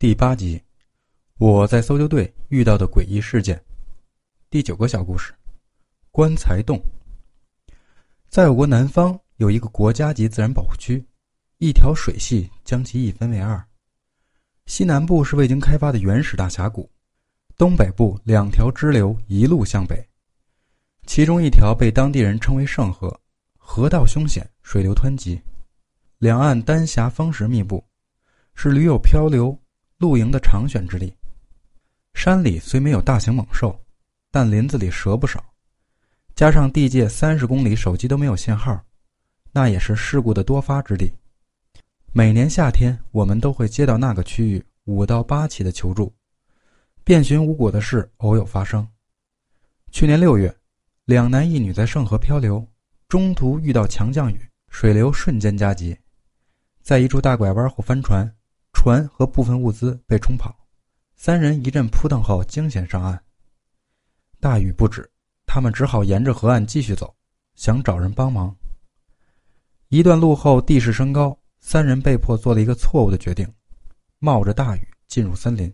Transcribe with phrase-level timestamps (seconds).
[0.00, 0.58] 第八集，
[1.36, 3.62] 我在搜救队遇到的诡异事件。
[4.48, 5.34] 第九个小故事：
[6.10, 6.80] 棺材洞。
[8.30, 11.04] 在我国南方有一个国家级自然保护区，
[11.58, 13.62] 一条水系将其一分为二，
[14.64, 16.90] 西南部是未经开发的原始大峡谷，
[17.58, 20.02] 东北部两条支流一路向北，
[21.04, 23.20] 其中一条被当地人称为圣河，
[23.58, 25.38] 河道凶险，水流湍急，
[26.16, 27.84] 两岸丹霞峰石密布，
[28.54, 29.54] 是驴友漂流。
[30.00, 31.14] 露营的常选之地。
[32.14, 33.78] 山里虽没有大型猛兽，
[34.30, 35.44] 但林子里蛇不少。
[36.34, 38.82] 加上地界三十公里手机都没有信号，
[39.52, 41.12] 那也是事故的多发之地。
[42.12, 46.10] 每年夏天，我们都会接到那个区域五到八起的求助，
[47.04, 48.88] 遍寻无果的事偶有发生。
[49.92, 50.54] 去年六月，
[51.04, 52.66] 两男一女在圣河漂流，
[53.06, 55.94] 中途遇到强降雨，水流瞬间加急，
[56.80, 58.34] 在一处大拐弯后翻船。
[58.82, 60.56] 船和部分物资被冲跑，
[61.14, 63.22] 三人一阵扑腾后惊险上岸。
[64.40, 65.06] 大雨不止，
[65.44, 67.14] 他们只好沿着河岸继续走，
[67.56, 68.56] 想找人帮忙。
[69.88, 73.46] 一段路后地势升高，三人被迫做了一个错误的决定，
[74.18, 75.70] 冒着大雨进入森林。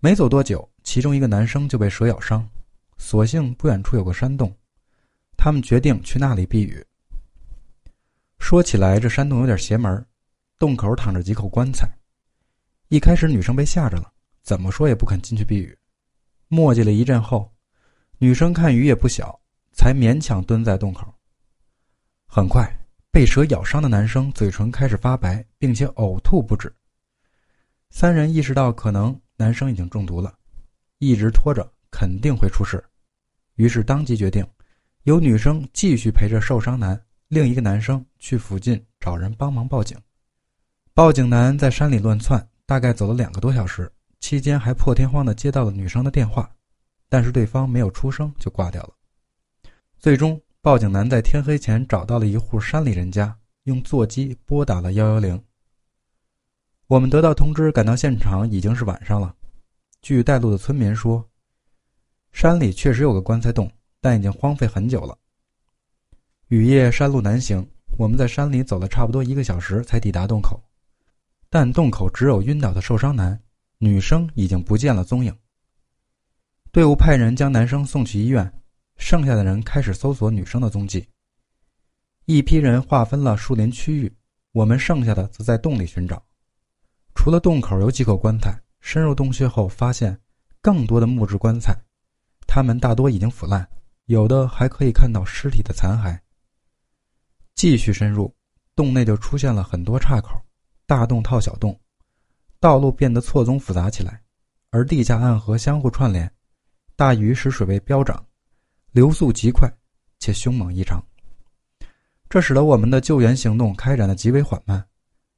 [0.00, 2.48] 没走多久，其中一个男生就被蛇咬伤，
[2.96, 4.56] 所幸不远处有个山洞，
[5.36, 6.82] 他们决定去那里避雨。
[8.38, 10.02] 说起来，这山洞有点邪门
[10.58, 11.86] 洞口躺着几口棺材，
[12.88, 14.10] 一开始女生被吓着了，
[14.42, 15.76] 怎么说也不肯进去避雨。
[16.48, 17.54] 磨叽了一阵后，
[18.18, 19.38] 女生看雨也不小，
[19.72, 21.12] 才勉强蹲在洞口。
[22.26, 22.66] 很快，
[23.10, 26.74] 被蛇咬伤的男生嘴唇开始发白，并且呕吐不止。
[27.90, 30.38] 三人意识到可能男生已经中毒了，
[30.98, 32.82] 一直拖着肯定会出事，
[33.56, 34.46] 于是当即决定，
[35.02, 36.98] 由女生继续陪着受伤男，
[37.28, 39.98] 另一个男生去附近找人帮忙报警。
[40.96, 46.50] 报警男在山里乱窜，大概走了两个多小时，期间还破天荒地接到了女生的电话，
[47.10, 48.94] 但是对方没有出声就挂掉了。
[49.98, 55.38] 最终，报警男在天黑前找到了一户山里人家，用座机拨打了幺幺零。
[56.86, 59.34] 我们得到通知，赶到现场已经是晚上了。
[60.00, 61.22] 据带路的村民说，
[62.32, 63.70] 山里确实有个棺材洞，
[64.00, 65.14] 但已经荒废很久了。
[66.48, 67.68] 雨夜山路难行，
[67.98, 70.58] 我们在山里走了差不多一个小时才抵达洞口。
[71.48, 73.40] 但洞口只有晕倒的受伤男，
[73.78, 75.36] 女生已经不见了踪影。
[76.72, 78.52] 队伍派人将男生送去医院，
[78.96, 81.06] 剩下的人开始搜索女生的踪迹。
[82.26, 84.14] 一批人划分了树林区域，
[84.52, 86.22] 我们剩下的则在洞里寻找。
[87.14, 90.18] 除了洞口有几口棺材，深入洞穴后发现
[90.60, 91.74] 更多的木质棺材，
[92.46, 93.66] 它们大多已经腐烂，
[94.06, 96.18] 有的还可以看到尸体的残骸。
[97.54, 98.34] 继续深入，
[98.74, 100.45] 洞内就出现了很多岔口。
[100.86, 101.76] 大洞套小洞，
[102.60, 104.22] 道路变得错综复杂起来，
[104.70, 106.32] 而地下暗河相互串联，
[106.94, 108.24] 大雨使水位飙涨，
[108.92, 109.68] 流速极快
[110.20, 111.04] 且凶猛异常。
[112.28, 114.86] 这使得我们的救援行动开展的极为缓慢，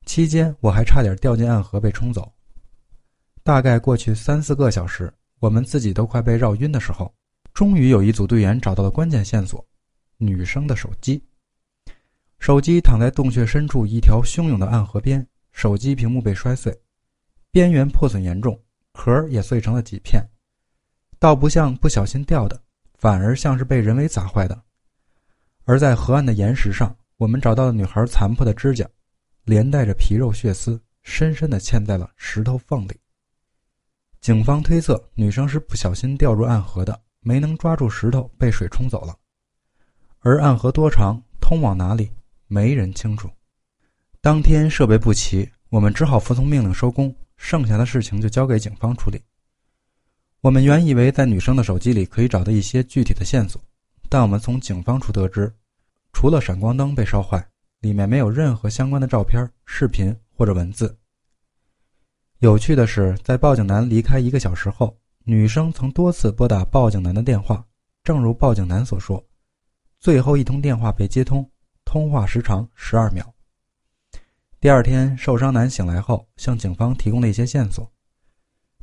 [0.05, 2.31] 期间我还差点掉进暗河被冲走。
[3.43, 7.11] 大概过去三四个小时，我们自己都快被绕晕的时候，
[7.55, 9.67] 终于有一组队员找到了关键线索：
[10.19, 11.23] 女生的手机。
[12.39, 15.27] 手机躺在洞穴深处一条汹涌的暗河边。
[15.59, 16.73] 手机屏幕被摔碎，
[17.51, 18.57] 边缘破损严重，
[18.93, 20.25] 壳也碎成了几片，
[21.19, 22.63] 倒不像不小心掉的，
[22.95, 24.63] 反而像是被人为砸坏的。
[25.65, 28.89] 而在河岸的岩石上，我们找到了女孩残破的指甲，
[29.47, 32.97] 连带着皮肉血丝，深深地嵌在了石头缝里。
[34.21, 39.13] 警方推测，女生是不小心掉入暗河的，没能抓住石头，被水冲走了。
[40.21, 42.13] 而暗河多长，通往哪里，
[42.47, 43.29] 没人清楚。
[44.21, 49.23] 当天设备不齐，我们只好服从命令收工，剩下的事情就交给警方处理。
[50.41, 53.63] 我们原以为在女生的手机里可以找到一些具体的线索，
[54.09, 55.53] 但我们从警方处得知，
[56.13, 57.49] 除了闪光灯被烧坏，
[57.81, 60.99] 里面没有任何相关的照片、视频或者文字。
[62.41, 67.65] 有趣的是，在报警男离开一个小时后，女生曾多次拨打报警男的电话，
[68.03, 69.25] 正如报警男所说，
[70.01, 71.49] 最后一通电话被接通，
[71.85, 73.33] 通话时长十二秒。
[74.61, 77.89] 第二天，受伤男醒来后向警方提供了一些线索。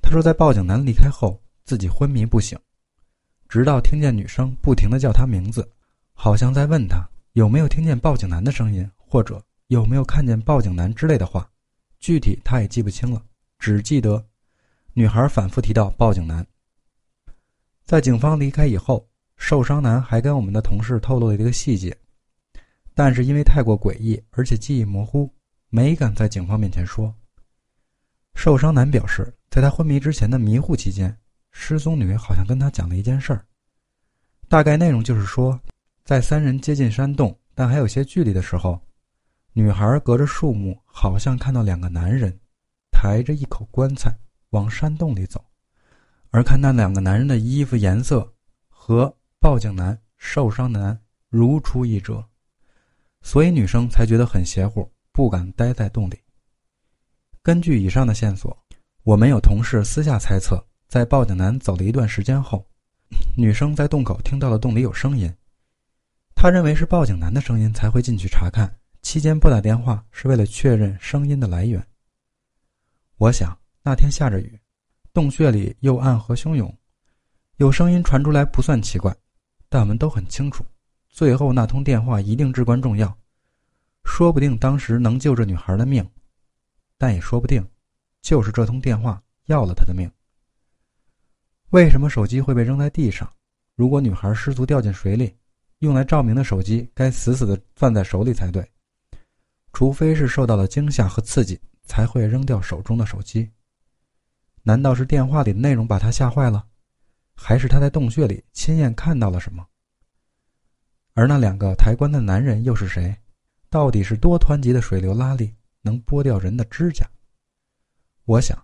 [0.01, 2.57] 他说，在报警男离开后，自己昏迷不醒，
[3.50, 5.69] 直到听见女生不停地叫他名字，
[6.13, 11.45] 好像在问他有没有听见报警男的声音，或者有没有看见报警男之类的话。
[12.00, 13.22] 具体他也记不清了，
[13.60, 14.25] 只记得
[14.94, 16.45] 女孩反复提到报警男。
[17.83, 19.06] 在警方离开以后，
[19.36, 21.94] 受伤男还跟我们的同事透露了一个细节，
[22.94, 25.30] 但是因为太过诡异，而且记忆模糊。
[25.75, 27.13] 没敢在警方面前说。
[28.33, 31.13] 受伤男表示，在他昏迷之前的迷糊期间，
[31.51, 33.45] 失踪女好像跟他讲了一件事儿。
[34.48, 35.60] 大概内容就是说，
[36.06, 38.81] 在三人接近山洞但还有些距离的时候，
[39.51, 42.39] 女孩隔着树木，好像看到两个男人
[42.89, 44.18] 抬着一口棺材
[44.51, 45.44] 往山洞里走，
[46.30, 48.33] 而看那两个男人的衣服颜色
[48.69, 52.25] 和报警男、受伤男如出一辙，
[53.22, 56.19] 所以女生才觉得很邪乎，不敢待在洞里。
[57.41, 58.56] 根据以上的线索，
[59.03, 62.67] 我们有同事私下猜测，在报警男走了一段时间后，
[63.38, 65.33] 女生在洞口听到了洞里有声音，
[66.35, 68.69] 她认为是报警男的声音，才会进去查看。
[69.03, 71.81] 期间拨打电话是为了确认声音的来源。
[73.15, 74.59] 我想那天下着雨，
[75.13, 76.75] 洞穴里又暗河汹涌，
[77.56, 79.15] 有声音传出来不算奇怪，
[79.69, 80.65] 但我们都很清楚，
[81.07, 83.17] 最后那通电话一定至关重要，
[84.15, 86.09] 说不定当时能救这女孩的命。
[86.97, 87.62] 但也说不定，
[88.21, 90.09] 就是这通电话要了他的命。
[91.71, 93.29] 为什么手机会被扔在地上？
[93.75, 95.35] 如果女孩失足掉进水里，
[95.79, 98.65] 用来照明的手机该死死的攥在手里才对。
[99.73, 103.51] 除非是受到了惊吓和刺激，才会扔掉手中的手机。
[104.63, 106.65] 难道是电话里的内容把她吓坏了，
[107.35, 109.67] 还是她在洞穴里亲眼看到了什么？
[111.15, 113.13] 而那两个抬棺的男人又是谁？
[113.75, 115.54] 到底是多湍急的水流拉力？
[115.81, 117.06] 能剥掉人的指甲。
[118.24, 118.57] 我想，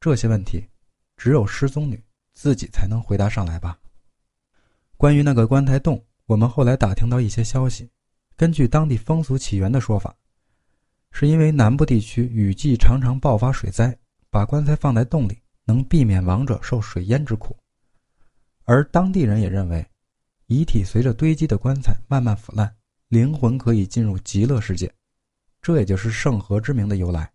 [0.00, 0.66] 这些问题，
[1.18, 2.02] 只有失踪女
[2.32, 3.78] 自己才能回答上来吧。
[4.96, 7.90] 关于那个棺材洞，我们后来打听到一些消息。
[8.36, 10.16] 根据当地风俗起源的说法，
[11.10, 13.94] 是因为南部地区雨季常常爆发水灾，
[14.30, 17.54] 把棺材放在洞里，能避免亡者受水淹之苦。
[18.62, 19.86] 而当地人也认为，
[20.46, 22.74] 遗体随着堆积的棺材慢慢腐烂，
[23.08, 24.92] 灵魂可以进入极乐世界。
[25.60, 27.33] 这也就是圣河之名的由来。